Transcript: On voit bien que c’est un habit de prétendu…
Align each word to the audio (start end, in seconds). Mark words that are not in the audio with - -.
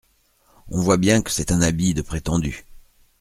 On 0.69 0.81
voit 0.81 0.97
bien 0.97 1.21
que 1.21 1.29
c’est 1.29 1.51
un 1.51 1.61
habit 1.61 1.93
de 1.93 2.01
prétendu… 2.01 2.65